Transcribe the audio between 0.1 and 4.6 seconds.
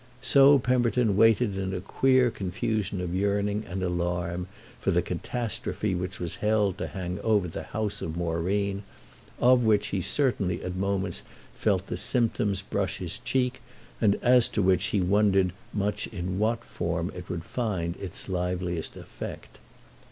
So Pemberton waited in a queer confusion of yearning and alarm